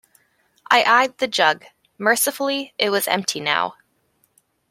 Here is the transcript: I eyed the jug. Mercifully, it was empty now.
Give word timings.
I 0.71 0.81
eyed 0.81 1.19
the 1.19 1.27
jug. 1.27 1.63
Mercifully, 1.99 2.73
it 2.79 2.89
was 2.89 3.07
empty 3.07 3.39
now. 3.39 3.75